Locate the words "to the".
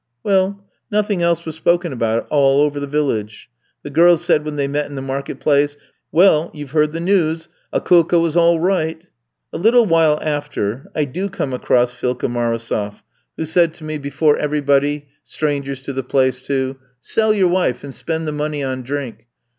15.83-16.01